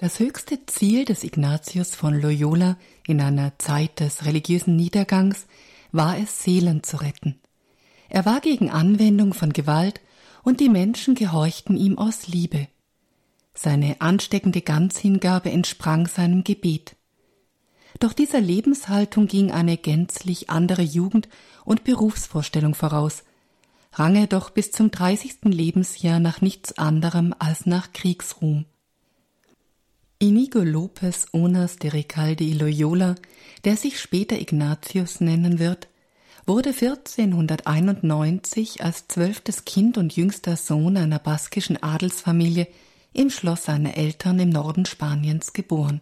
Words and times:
Das 0.00 0.20
höchste 0.20 0.64
Ziel 0.66 1.04
des 1.04 1.24
Ignatius 1.24 1.96
von 1.96 2.14
Loyola 2.14 2.76
in 3.04 3.20
einer 3.20 3.58
Zeit 3.58 3.98
des 3.98 4.26
religiösen 4.26 4.76
Niedergangs 4.76 5.48
war 5.90 6.16
es, 6.16 6.44
Seelen 6.44 6.84
zu 6.84 6.98
retten. 6.98 7.40
Er 8.08 8.24
war 8.24 8.40
gegen 8.40 8.70
Anwendung 8.70 9.34
von 9.34 9.52
Gewalt 9.52 10.00
und 10.44 10.60
die 10.60 10.68
Menschen 10.68 11.16
gehorchten 11.16 11.76
ihm 11.76 11.98
aus 11.98 12.28
Liebe. 12.28 12.68
Seine 13.54 14.00
ansteckende 14.00 14.60
Ganzhingabe 14.60 15.50
entsprang 15.50 16.06
seinem 16.06 16.44
Gebet. 16.44 16.94
Doch 17.98 18.12
dieser 18.12 18.40
Lebenshaltung 18.40 19.26
ging 19.26 19.50
eine 19.50 19.76
gänzlich 19.76 20.48
andere 20.48 20.82
Jugend- 20.82 21.28
und 21.64 21.82
Berufsvorstellung 21.82 22.76
voraus, 22.76 23.24
rang 23.94 24.14
er 24.14 24.28
doch 24.28 24.50
bis 24.50 24.70
zum 24.70 24.92
dreißigsten 24.92 25.50
Lebensjahr 25.50 26.20
nach 26.20 26.40
nichts 26.40 26.78
anderem 26.78 27.34
als 27.40 27.66
nach 27.66 27.92
Kriegsruhm. 27.92 28.64
Inigo 30.20 30.64
Lopez 30.64 31.26
Onas 31.30 31.76
de 31.76 31.92
Recalde 31.92 32.52
Loyola, 32.52 33.14
der 33.64 33.76
sich 33.76 34.00
später 34.00 34.40
Ignatius 34.40 35.20
nennen 35.20 35.60
wird, 35.60 35.86
wurde 36.44 36.70
1491 36.70 38.82
als 38.82 39.06
zwölftes 39.06 39.64
Kind 39.64 39.96
und 39.96 40.16
jüngster 40.16 40.56
Sohn 40.56 40.96
einer 40.96 41.20
baskischen 41.20 41.80
Adelsfamilie 41.80 42.66
im 43.12 43.30
Schloss 43.30 43.66
seiner 43.66 43.96
Eltern 43.96 44.40
im 44.40 44.48
Norden 44.48 44.86
Spaniens 44.86 45.52
geboren. 45.52 46.00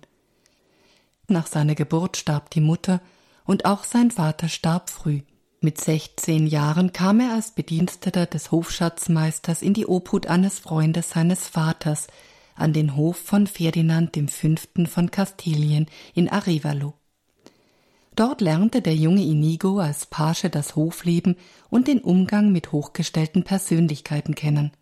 Nach 1.28 1.46
seiner 1.46 1.74
Geburt 1.74 2.16
starb 2.16 2.48
die 2.48 2.62
Mutter 2.62 3.02
und 3.44 3.66
auch 3.66 3.84
sein 3.84 4.10
Vater 4.10 4.48
starb 4.48 4.88
früh. 4.88 5.20
Mit 5.60 5.78
16 5.78 6.46
Jahren 6.46 6.94
kam 6.94 7.20
er 7.20 7.34
als 7.34 7.50
Bediensteter 7.50 8.24
des 8.24 8.50
Hofschatzmeisters 8.50 9.60
in 9.60 9.74
die 9.74 9.86
Obhut 9.86 10.26
eines 10.26 10.58
Freundes 10.58 11.10
seines 11.10 11.46
Vaters 11.46 12.06
an 12.56 12.72
den 12.72 12.96
Hof 12.96 13.16
von 13.16 13.46
Ferdinand 13.46 14.16
V. 14.16 14.86
von 14.86 15.10
Kastilien 15.10 15.86
in 16.14 16.28
Arevalo. 16.28 16.94
Dort 18.16 18.40
lernte 18.40 18.80
der 18.80 18.94
junge 18.94 19.22
Inigo 19.22 19.78
als 19.78 20.06
Page 20.06 20.48
das 20.50 20.74
Hofleben 20.74 21.36
und 21.68 21.86
den 21.86 22.00
Umgang 22.00 22.50
mit 22.50 22.72
hochgestellten 22.72 23.44
Persönlichkeiten 23.44 24.34
kennen. 24.34 24.72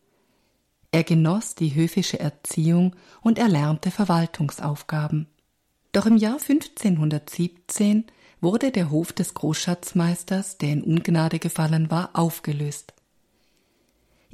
Er 0.92 1.02
genoss 1.02 1.56
die 1.56 1.74
höfische 1.74 2.20
Erziehung 2.20 2.94
und 3.20 3.38
erlernte 3.38 3.90
Verwaltungsaufgaben. 3.90 5.26
Doch 5.90 6.06
im 6.06 6.16
Jahr 6.16 6.38
1517 6.40 8.04
wurde 8.40 8.70
der 8.70 8.90
Hof 8.90 9.12
des 9.12 9.34
Großschatzmeisters, 9.34 10.58
der 10.58 10.70
in 10.70 10.84
Ungnade 10.84 11.40
gefallen 11.40 11.90
war, 11.90 12.10
aufgelöst. 12.12 12.93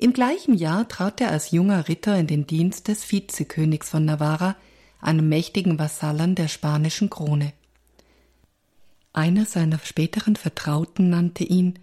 Im 0.03 0.15
gleichen 0.15 0.55
Jahr 0.55 0.89
trat 0.89 1.21
er 1.21 1.31
als 1.31 1.51
junger 1.51 1.87
Ritter 1.87 2.19
in 2.19 2.27
den 2.27 2.47
Dienst 2.47 2.89
des 2.89 3.13
Vizekönigs 3.13 3.91
von 3.91 4.07
Navarra, 4.07 4.57
einem 4.99 5.29
mächtigen 5.29 5.79
Vasallen 5.79 6.35
der 6.35 6.49
spanischen 6.49 7.11
Krone. 7.11 7.53
Einer 9.13 9.45
seiner 9.45 9.79
späteren 9.79 10.37
Vertrauten 10.37 11.11
nannte 11.11 11.45
ihn 11.45 11.79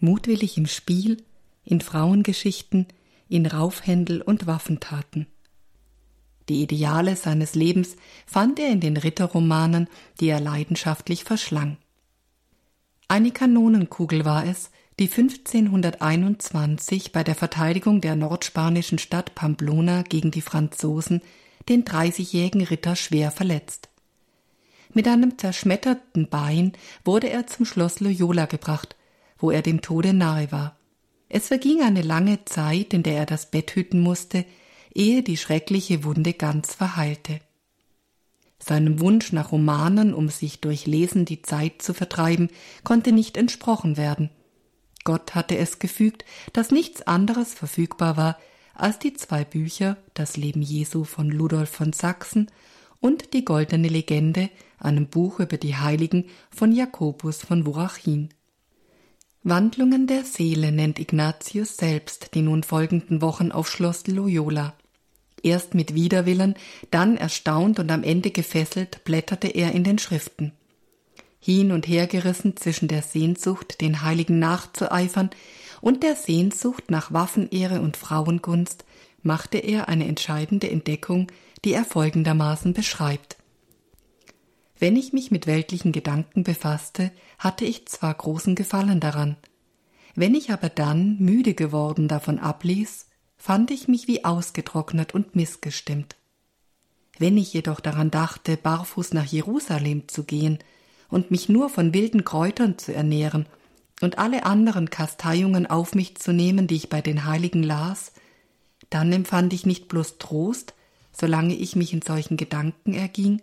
mutwillig 0.00 0.56
im 0.56 0.64
Spiel, 0.64 1.22
in 1.62 1.82
Frauengeschichten, 1.82 2.86
in 3.28 3.44
Raufhändel 3.44 4.22
und 4.22 4.46
Waffentaten. 4.46 5.26
Die 6.48 6.62
Ideale 6.62 7.16
seines 7.16 7.54
Lebens 7.54 7.96
fand 8.24 8.60
er 8.60 8.70
in 8.70 8.80
den 8.80 8.96
Ritterromanen, 8.96 9.88
die 10.20 10.28
er 10.28 10.40
leidenschaftlich 10.40 11.24
verschlang. 11.24 11.76
Eine 13.08 13.30
Kanonenkugel 13.30 14.24
war 14.24 14.46
es, 14.46 14.70
die 14.98 15.10
1521 15.10 17.12
bei 17.12 17.24
der 17.24 17.34
Verteidigung 17.34 18.00
der 18.00 18.16
nordspanischen 18.16 18.98
Stadt 18.98 19.34
Pamplona 19.34 20.02
gegen 20.02 20.30
die 20.30 20.42
Franzosen 20.42 21.22
den 21.68 21.84
dreißigjährigen 21.84 22.62
Ritter 22.62 22.96
schwer 22.96 23.30
verletzt. 23.30 23.88
Mit 24.94 25.08
einem 25.08 25.38
zerschmetterten 25.38 26.28
Bein 26.28 26.72
wurde 27.04 27.30
er 27.30 27.46
zum 27.46 27.64
Schloss 27.64 28.00
Loyola 28.00 28.46
gebracht, 28.46 28.96
wo 29.38 29.50
er 29.50 29.62
dem 29.62 29.80
Tode 29.80 30.12
nahe 30.12 30.52
war. 30.52 30.76
Es 31.28 31.48
verging 31.48 31.82
eine 31.82 32.02
lange 32.02 32.44
Zeit, 32.44 32.92
in 32.92 33.02
der 33.02 33.16
er 33.16 33.26
das 33.26 33.50
Bett 33.50 33.74
hüten 33.74 34.00
musste, 34.00 34.44
ehe 34.94 35.22
die 35.22 35.38
schreckliche 35.38 36.04
Wunde 36.04 36.34
ganz 36.34 36.74
verheilte. 36.74 37.40
Seinem 38.58 39.00
Wunsch 39.00 39.32
nach 39.32 39.50
Romanen, 39.50 40.12
um 40.12 40.28
sich 40.28 40.60
durch 40.60 40.86
Lesen 40.86 41.24
die 41.24 41.40
Zeit 41.40 41.80
zu 41.80 41.94
vertreiben, 41.94 42.50
konnte 42.84 43.12
nicht 43.12 43.38
entsprochen 43.38 43.96
werden. 43.96 44.28
Gott 45.04 45.34
hatte 45.34 45.56
es 45.56 45.78
gefügt, 45.78 46.24
dass 46.52 46.70
nichts 46.70 47.02
anderes 47.02 47.54
verfügbar 47.54 48.16
war 48.16 48.38
als 48.74 48.98
die 48.98 49.14
zwei 49.14 49.44
Bücher 49.44 49.96
Das 50.14 50.36
Leben 50.36 50.62
Jesu 50.62 51.04
von 51.04 51.28
Ludolf 51.30 51.70
von 51.70 51.92
Sachsen 51.92 52.50
und 53.00 53.34
Die 53.34 53.44
goldene 53.44 53.88
Legende, 53.88 54.48
einem 54.78 55.06
Buch 55.06 55.40
über 55.40 55.56
die 55.56 55.76
Heiligen 55.76 56.26
von 56.54 56.72
Jakobus 56.72 57.38
von 57.38 57.66
Wurachin. 57.66 58.30
Wandlungen 59.42 60.06
der 60.06 60.24
Seele 60.24 60.70
nennt 60.70 61.00
Ignatius 61.00 61.76
selbst 61.76 62.34
die 62.34 62.42
nun 62.42 62.62
folgenden 62.62 63.20
Wochen 63.20 63.50
auf 63.50 63.68
Schloss 63.68 64.06
Loyola. 64.06 64.74
Erst 65.42 65.74
mit 65.74 65.94
Widerwillen, 65.94 66.54
dann 66.92 67.16
erstaunt 67.16 67.80
und 67.80 67.90
am 67.90 68.04
Ende 68.04 68.30
gefesselt 68.30 69.02
blätterte 69.02 69.48
er 69.48 69.72
in 69.72 69.82
den 69.82 69.98
Schriften. 69.98 70.52
Hin 71.44 71.72
und 71.72 71.88
her 71.88 72.06
gerissen 72.06 72.56
zwischen 72.56 72.86
der 72.86 73.02
Sehnsucht, 73.02 73.80
den 73.80 74.02
Heiligen 74.02 74.38
nachzueifern, 74.38 75.30
und 75.80 76.04
der 76.04 76.14
Sehnsucht 76.14 76.88
nach 76.88 77.12
Waffenehre 77.12 77.80
und 77.80 77.96
Frauengunst, 77.96 78.84
machte 79.24 79.58
er 79.58 79.88
eine 79.88 80.06
entscheidende 80.06 80.70
Entdeckung, 80.70 81.26
die 81.64 81.72
er 81.72 81.84
folgendermaßen 81.84 82.74
beschreibt. 82.74 83.38
Wenn 84.78 84.94
ich 84.94 85.12
mich 85.12 85.32
mit 85.32 85.48
weltlichen 85.48 85.90
Gedanken 85.90 86.44
befasste, 86.44 87.10
hatte 87.40 87.64
ich 87.64 87.86
zwar 87.86 88.14
großen 88.14 88.54
Gefallen 88.54 89.00
daran. 89.00 89.36
Wenn 90.14 90.36
ich 90.36 90.52
aber 90.52 90.68
dann, 90.68 91.16
müde 91.18 91.54
geworden, 91.54 92.06
davon 92.06 92.38
abließ, 92.38 93.08
fand 93.36 93.72
ich 93.72 93.88
mich 93.88 94.06
wie 94.06 94.24
ausgetrocknet 94.24 95.12
und 95.12 95.34
missgestimmt. 95.34 96.14
Wenn 97.18 97.36
ich 97.36 97.52
jedoch 97.52 97.80
daran 97.80 98.12
dachte, 98.12 98.56
barfuß 98.56 99.12
nach 99.12 99.26
Jerusalem 99.26 100.06
zu 100.06 100.22
gehen 100.22 100.60
und 101.12 101.30
mich 101.30 101.48
nur 101.48 101.68
von 101.68 101.92
wilden 101.94 102.24
Kräutern 102.24 102.78
zu 102.78 102.92
ernähren 102.94 103.46
und 104.00 104.18
alle 104.18 104.44
anderen 104.44 104.88
Kasteiungen 104.90 105.66
auf 105.66 105.94
mich 105.94 106.16
zu 106.16 106.32
nehmen, 106.32 106.66
die 106.66 106.76
ich 106.76 106.88
bei 106.88 107.02
den 107.02 107.26
Heiligen 107.26 107.62
las, 107.62 108.12
dann 108.90 109.12
empfand 109.12 109.52
ich 109.52 109.66
nicht 109.66 109.88
bloß 109.88 110.18
Trost, 110.18 110.74
solange 111.12 111.54
ich 111.54 111.76
mich 111.76 111.92
in 111.92 112.02
solchen 112.02 112.38
Gedanken 112.38 112.94
erging, 112.94 113.42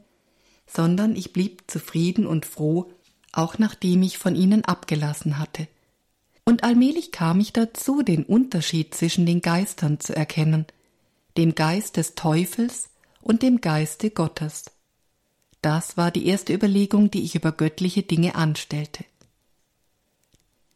sondern 0.66 1.16
ich 1.16 1.32
blieb 1.32 1.64
zufrieden 1.68 2.26
und 2.26 2.48
froh, 2.48 2.92
auch 3.32 3.60
nachdem 3.60 4.02
ich 4.02 4.18
von 4.18 4.36
ihnen 4.36 4.66
abgelassen 4.66 5.38
hatte. 5.38 5.68
Und 6.46 6.64
allmählich 6.64 7.12
kam 7.12 7.40
ich 7.40 7.54
dazu, 7.54 8.02
den 8.02 8.24
Unterschied 8.24 8.96
zwischen 8.96 9.28
den 9.28 9.42
Geistern 9.42 10.00
zu 10.00 10.16
erkennen, 10.16 10.66
dem 11.38 11.54
Geist 11.54 11.98
des 11.98 12.16
Teufels 12.16 12.90
und 13.22 13.44
dem 13.44 13.62
Geiste 13.62 14.10
Gottes. 14.10 14.66
Das 15.62 15.98
war 15.98 16.12
die 16.12 16.26
erste 16.26 16.54
Überlegung, 16.54 17.12
die 17.12 17.24
ich 17.24 17.36
über 17.36 17.52
göttliche 17.52 18.04
Dinge 18.04 18.36
anstellte. 18.36 19.04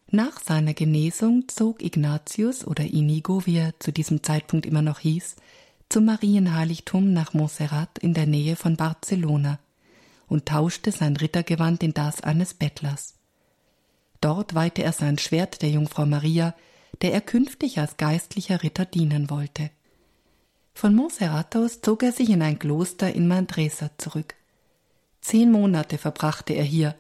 Nach 0.07 0.39
seiner 0.39 0.73
Genesung 0.73 1.47
zog 1.47 1.81
Ignatius 1.81 2.67
oder 2.67 2.83
Inigo, 2.83 3.45
wie 3.45 3.57
er 3.57 3.79
zu 3.79 3.91
diesem 3.91 4.21
Zeitpunkt 4.21 4.66
immer 4.66 4.81
noch 4.81 4.99
hieß, 4.99 5.38
zum 5.89 6.05
Marienheiligtum 6.05 7.13
nach 7.13 7.33
Montserrat 7.33 7.97
in 7.99 8.13
der 8.13 8.27
Nähe 8.27 8.55
von 8.55 8.75
Barcelona 8.75 9.59
und 10.27 10.45
tauschte 10.45 10.91
sein 10.91 11.15
Rittergewand 11.15 11.81
in 11.81 11.94
das 11.94 12.21
eines 12.21 12.53
Bettlers. 12.53 13.15
Dort 14.21 14.53
weihte 14.53 14.83
er 14.83 14.94
sein 14.94 15.17
Schwert 15.17 15.61
der 15.61 15.69
Jungfrau 15.69 16.05
Maria, 16.05 16.55
der 17.01 17.13
er 17.13 17.21
künftig 17.21 17.79
als 17.79 17.97
geistlicher 17.97 18.63
Ritter 18.63 18.85
dienen 18.85 19.29
wollte. 19.29 19.69
Von 20.73 20.95
Montserrat 20.95 21.55
aus 21.55 21.81
zog 21.81 22.03
er 22.03 22.11
sich 22.11 22.29
in 22.29 22.41
ein 22.41 22.59
Kloster 22.59 23.13
in 23.13 23.27
Mandresa 23.27 23.89
zurück. 23.97 24.36
Zehn 25.24 25.54
Monate 25.54 25.98
verbrachte 25.98 26.52
er 26.52 26.66
hier, 26.66 26.96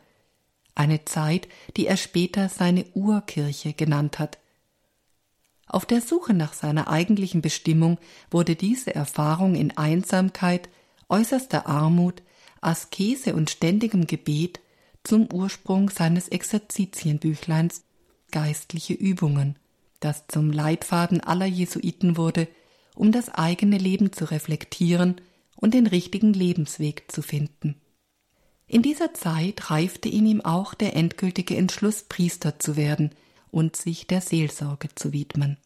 eine 0.75 1.03
Zeit, 1.03 1.49
die 1.75 1.87
er 1.87 1.97
später 1.97 2.47
seine 2.47 2.85
Urkirche 2.93 3.73
genannt 3.73 4.17
hat. 4.17 4.39
Auf 5.67 5.85
der 5.85 5.99
Suche 5.99 6.33
nach 6.33 6.53
seiner 6.53 6.87
eigentlichen 6.87 7.41
Bestimmung 7.41 7.97
wurde 8.31 8.55
diese 8.55 8.95
Erfahrung 8.95 9.55
in 9.55 9.77
Einsamkeit, 9.77 10.69
äußerster 11.09 11.67
Armut, 11.67 12.23
Askese 12.61 13.35
und 13.35 13.49
ständigem 13.49 14.07
Gebet 14.07 14.61
zum 15.03 15.31
Ursprung 15.31 15.89
seines 15.89 16.29
Exerzitienbüchleins 16.29 17.83
Geistliche 18.31 18.93
Übungen, 18.93 19.57
das 19.99 20.27
zum 20.27 20.49
Leitfaden 20.49 21.19
aller 21.19 21.45
Jesuiten 21.45 22.15
wurde, 22.15 22.47
um 22.95 23.11
das 23.11 23.27
eigene 23.29 23.77
Leben 23.77 24.13
zu 24.13 24.31
reflektieren 24.31 25.19
und 25.57 25.73
den 25.73 25.87
richtigen 25.87 26.33
Lebensweg 26.33 27.11
zu 27.11 27.21
finden. 27.21 27.75
In 28.73 28.81
dieser 28.81 29.13
Zeit 29.13 29.69
reifte 29.69 30.09
in 30.09 30.25
ihm 30.25 30.41
auch 30.41 30.73
der 30.73 30.95
endgültige 30.95 31.55
Entschluss, 31.55 32.01
Priester 32.01 32.57
zu 32.57 32.75
werden 32.75 33.11
und 33.51 33.75
sich 33.75 34.07
der 34.07 34.19
Seelsorge 34.19 34.89
zu 34.95 35.13
widmen. 35.13 35.57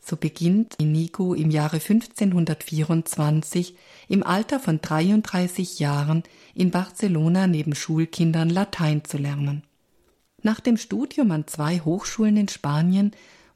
So 0.00 0.16
beginnt 0.16 0.76
Inigo 0.78 1.34
im 1.34 1.50
Jahre 1.50 1.76
1524 1.76 3.76
im 4.08 4.22
Alter 4.22 4.60
von 4.60 4.80
33 4.80 5.78
Jahren 5.78 6.22
in 6.54 6.70
Barcelona 6.70 7.48
neben 7.48 7.74
Schulkindern 7.74 8.48
Latein 8.48 9.04
zu 9.04 9.18
lernen. 9.18 9.62
Nach 10.40 10.60
dem 10.60 10.78
Studium 10.78 11.32
an 11.32 11.46
zwei 11.46 11.80
Hochschulen 11.80 12.38
in 12.38 12.48
Spanien, 12.48 13.10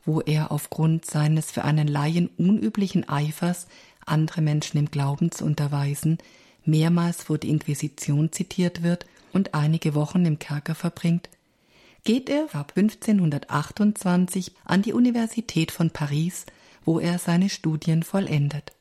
wo 0.05 0.21
er 0.21 0.53
aufgrund 0.53 1.07
seines 1.07 1.51
für 1.51 1.65
einen 1.65 1.89
Laien 1.89 2.29
unüblichen 2.37 3.09
Eifers, 3.09 3.69
andere 4.05 4.43
Menschen 4.43 4.77
im 4.77 4.91
Glauben 4.91 5.33
zu 5.33 5.47
unterweisen, 5.47 6.19
mehrmals 6.69 7.25
vor 7.25 7.39
der 7.39 7.51
Inquisition 7.51 8.31
zitiert 8.31 8.83
wird 8.83 9.07
und 9.33 9.55
einige 9.55 9.95
Wochen 9.95 10.25
im 10.25 10.39
Kerker 10.39 10.75
verbringt, 10.75 11.29
geht 12.05 12.29
er 12.29 12.55
ab 12.55 12.73
1528 12.77 14.53
an 14.65 14.83
die 14.83 14.93
Universität 14.93 15.73
von 15.73 15.91
Paris, 15.91 16.47
wo 16.85 17.01
er 17.01 17.19
seine 17.19 17.49
Studien 17.49 18.03
vollendet. 18.03 18.73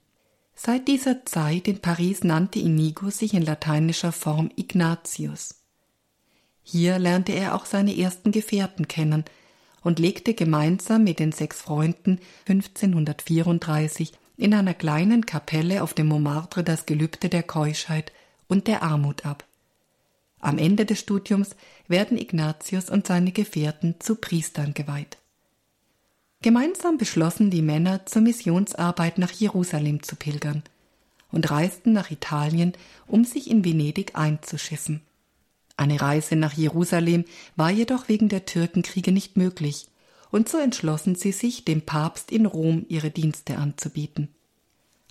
Seit 0.56 0.88
dieser 0.88 1.26
Zeit 1.26 1.68
in 1.68 1.80
Paris 1.80 2.24
nannte 2.24 2.60
Inigo 2.60 3.10
sich 3.10 3.34
in 3.34 3.44
lateinischer 3.44 4.12
Form 4.12 4.50
Ignatius. 4.56 5.56
Hier 6.64 7.00
lernte 7.00 7.32
er 7.34 7.56
auch 7.56 7.66
seine 7.66 7.98
ersten 7.98 8.32
Gefährten 8.32 8.88
kennen 8.88 9.24
und 9.84 10.00
legte 10.00 10.34
gemeinsam 10.34 11.04
mit 11.04 11.20
den 11.20 11.32
sechs 11.32 11.62
Freunden 11.62 12.20
1534 12.48 14.14
in 14.38 14.54
einer 14.54 14.76
kleinen 14.76 15.26
Kapelle 15.26 15.84
auf 15.84 15.94
dem 15.94 16.08
Montmartre 16.08 16.64
das 16.64 16.86
Gelübde 16.86 17.28
der 17.28 17.44
Keuschheit 17.44 18.12
und 18.48 18.68
der 18.68 18.84
Armut 18.84 19.26
ab. 19.26 19.44
Am 20.40 20.60
Ende 20.60 20.86
des 20.86 21.00
Studiums 21.00 21.56
werden 21.88 22.18
Ignatius 22.18 22.90
und 22.90 23.08
seine 23.08 23.32
Gefährten 23.32 23.96
zu 24.00 24.16
Priestern 24.16 24.74
geweiht. 24.76 25.18
Gemeinsam 26.44 27.00
beschlossen 27.00 27.50
die 27.50 27.64
Männer 27.64 28.06
zur 28.06 28.22
Missionsarbeit 28.22 29.18
nach 29.18 29.32
Jerusalem 29.32 30.04
zu 30.04 30.16
pilgern 30.16 30.62
und 31.32 31.50
reisten 31.50 31.94
nach 31.94 32.12
Italien, 32.12 32.74
um 33.08 33.26
sich 33.26 33.50
in 33.50 33.66
Venedig 33.66 34.16
einzuschiffen. 34.16 35.02
Eine 35.76 36.00
Reise 36.00 36.36
nach 36.36 36.54
Jerusalem 36.54 37.26
war 37.56 37.72
jedoch 37.72 38.08
wegen 38.08 38.30
der 38.30 38.46
Türkenkriege 38.46 39.12
nicht 39.12 39.36
möglich, 39.36 39.88
und 40.32 40.50
so 40.50 40.58
entschlossen 40.58 41.16
sie 41.16 41.32
sich, 41.32 41.66
dem 41.66 41.82
Papst 41.82 42.32
in 42.32 42.46
Rom 42.46 42.86
ihre 42.90 43.12
Dienste 43.12 43.58
anzubieten. 43.58 44.30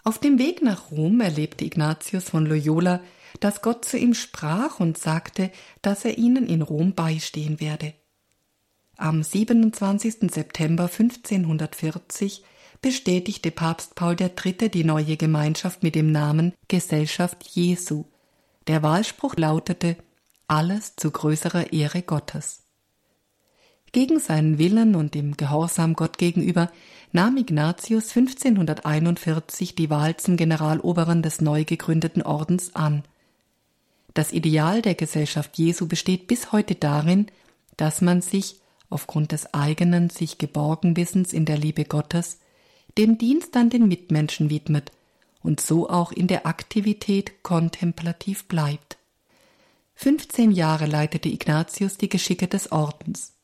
Auf 0.05 0.19
dem 0.19 0.39
Weg 0.39 0.63
nach 0.63 0.91
Rom 0.91 1.21
erlebte 1.21 1.65
Ignatius 1.65 2.31
von 2.31 2.47
Loyola 2.47 3.01
dass 3.41 3.63
Gott 3.63 3.85
zu 3.85 3.99
ihm 3.99 4.15
sprach 4.15 4.81
und 4.81 4.99
sagte, 4.99 5.51
dass 5.83 6.05
er 6.05 6.19
ihnen 6.19 6.47
in 6.47 6.63
Rom 6.63 6.95
beistehen 6.95 7.61
werde. 7.61 7.95
Am 8.97 9.23
27. 9.23 10.33
September 10.33 10.85
1540 10.85 12.43
bestätigte 12.81 13.51
Papst 13.51 13.95
Paul 13.95 14.17
III. 14.19 14.71
die 14.71 14.85
neue 14.85 15.17
Gemeinschaft 15.17 15.83
mit 15.83 15.95
dem 15.95 16.13
Namen 16.13 16.55
Gesellschaft 16.69 17.47
Jesu. 17.47 18.05
Der 18.69 18.83
Wahlspruch 18.83 19.37
lautete 19.37 19.97
Alles 20.47 20.97
zu 20.97 21.11
größerer 21.11 21.73
Ehre 21.73 22.03
Gottes. 22.03 22.66
Gegen 23.97 24.21
seinen 24.21 24.59
Willen 24.59 24.95
und 24.95 25.17
im 25.17 25.37
Gehorsam 25.37 25.95
Gott 25.95 26.19
gegenüber 26.19 26.71
nahm 27.13 27.37
Ignatius 27.37 28.15
1541 28.15 29.75
die 29.75 29.91
Wahl 29.91 30.17
zum 30.17 30.37
Generaloberen 30.37 31.23
des 31.23 31.41
neu 31.41 31.65
gegründeten 31.65 32.23
Ordens 32.23 32.77
an– 32.77 33.03
das 34.17 34.33
Ideal 34.33 34.81
der 34.81 34.95
Gesellschaft 34.95 35.59
Jesu 35.59 35.87
besteht 35.87 36.27
bis 36.27 36.51
heute 36.51 36.75
darin, 36.75 37.27
dass 37.77 38.01
man 38.01 38.23
sich, 38.23 38.57
aufgrund 38.89 39.31
des 39.31 39.53
eigenen 39.53 40.09
sich 40.09 40.39
geborgen 40.39 40.97
Wissens 40.97 41.35
in 41.35 41.45
der 41.45 41.59
Liebe 41.59 41.85
Gottes, 41.85 42.39
dem 42.97 43.19
Dienst 43.19 43.55
an 43.59 43.69
den 43.69 43.89
Mitmenschen 43.89 44.49
widmet 44.49 44.91
und 45.43 45.61
so 45.61 45.91
auch 45.91 46.13
in 46.13 46.29
der 46.29 46.47
Aktivität 46.47 47.43
kontemplativ 47.43 48.49
bleibt. 48.49 48.97
15 49.97 50.51
Jahre 50.51 50.87
leitete 50.87 51.29
Ignatius 51.29 51.99
die 51.99 52.09
Geschicke 52.09 52.49
des 52.49 52.73
Ordens. 52.73 53.36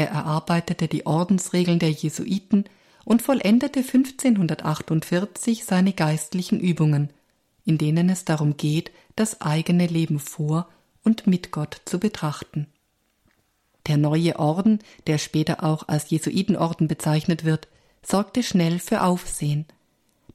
Er 0.00 0.08
erarbeitete 0.08 0.88
die 0.88 1.04
Ordensregeln 1.04 1.78
der 1.78 1.90
Jesuiten 1.90 2.64
und 3.04 3.20
vollendete 3.20 3.80
1548 3.80 5.66
seine 5.66 5.92
geistlichen 5.92 6.58
Übungen, 6.58 7.10
in 7.66 7.76
denen 7.76 8.08
es 8.08 8.24
darum 8.24 8.56
geht, 8.56 8.92
das 9.14 9.42
eigene 9.42 9.86
Leben 9.86 10.18
vor 10.18 10.70
und 11.04 11.26
mit 11.26 11.50
Gott 11.50 11.82
zu 11.84 12.00
betrachten. 12.00 12.66
Der 13.88 13.98
neue 13.98 14.38
Orden, 14.38 14.78
der 15.06 15.18
später 15.18 15.64
auch 15.64 15.86
als 15.86 16.08
Jesuitenorden 16.08 16.88
bezeichnet 16.88 17.44
wird, 17.44 17.68
sorgte 18.02 18.42
schnell 18.42 18.78
für 18.78 19.02
Aufsehen, 19.02 19.66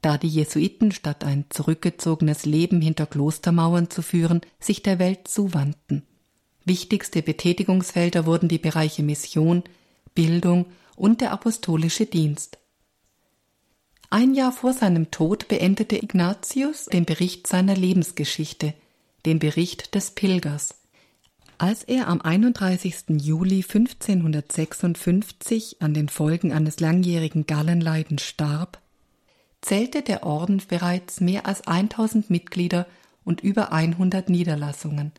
da 0.00 0.16
die 0.16 0.28
Jesuiten 0.28 0.92
statt 0.92 1.24
ein 1.24 1.46
zurückgezogenes 1.48 2.46
Leben 2.46 2.80
hinter 2.80 3.06
Klostermauern 3.06 3.90
zu 3.90 4.02
führen, 4.02 4.42
sich 4.60 4.84
der 4.84 5.00
Welt 5.00 5.26
zuwandten. 5.26 6.06
Wichtigste 6.66 7.22
Betätigungsfelder 7.22 8.26
wurden 8.26 8.48
die 8.48 8.58
Bereiche 8.58 9.04
Mission, 9.04 9.62
Bildung 10.16 10.66
und 10.96 11.20
der 11.20 11.30
apostolische 11.30 12.06
Dienst. 12.06 12.58
Ein 14.10 14.34
Jahr 14.34 14.50
vor 14.50 14.72
seinem 14.72 15.12
Tod 15.12 15.46
beendete 15.46 15.96
Ignatius 15.96 16.86
den 16.86 17.04
Bericht 17.04 17.46
seiner 17.46 17.76
Lebensgeschichte, 17.76 18.74
den 19.26 19.38
Bericht 19.38 19.94
des 19.94 20.10
Pilgers. 20.10 20.74
Als 21.56 21.84
er 21.84 22.08
am 22.08 22.20
31. 22.20 23.20
Juli 23.20 23.62
1556 23.62 25.76
an 25.80 25.94
den 25.94 26.08
Folgen 26.08 26.52
eines 26.52 26.80
langjährigen 26.80 27.46
Gallenleidens 27.46 28.22
starb, 28.22 28.80
zählte 29.62 30.02
der 30.02 30.24
Orden 30.24 30.60
bereits 30.68 31.20
mehr 31.20 31.46
als 31.46 31.68
1000 31.68 32.28
Mitglieder 32.28 32.88
und 33.24 33.40
über 33.40 33.72
100 33.72 34.28
Niederlassungen. 34.28 35.12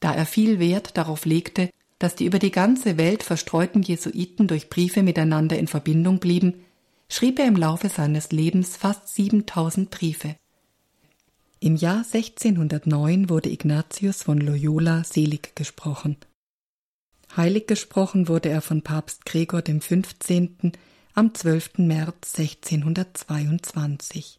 Da 0.00 0.14
er 0.14 0.26
viel 0.26 0.58
Wert 0.58 0.96
darauf 0.96 1.24
legte, 1.24 1.70
dass 1.98 2.14
die 2.14 2.26
über 2.26 2.38
die 2.38 2.50
ganze 2.50 2.98
Welt 2.98 3.22
verstreuten 3.22 3.82
Jesuiten 3.82 4.46
durch 4.46 4.68
Briefe 4.68 5.02
miteinander 5.02 5.58
in 5.58 5.66
Verbindung 5.66 6.18
blieben, 6.18 6.64
schrieb 7.08 7.38
er 7.38 7.46
im 7.46 7.56
Laufe 7.56 7.88
seines 7.88 8.32
Lebens 8.32 8.76
fast 8.76 9.14
7000 9.14 9.90
Briefe. 9.90 10.36
Im 11.60 11.76
Jahr 11.76 12.04
1609 12.04 13.30
wurde 13.30 13.50
Ignatius 13.50 14.22
von 14.22 14.38
Loyola 14.38 15.04
selig 15.04 15.56
gesprochen. 15.56 16.18
Heilig 17.34 17.66
gesprochen 17.66 18.28
wurde 18.28 18.50
er 18.50 18.60
von 18.60 18.82
Papst 18.82 19.24
Gregor 19.24 19.62
dem 19.62 19.80
15. 19.80 20.72
am 21.14 21.34
12. 21.34 21.78
März 21.78 22.38
1622. 22.38 24.38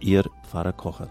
Ihr 0.00 0.24
Pfarrer 0.42 0.72
Kocher. 0.72 1.08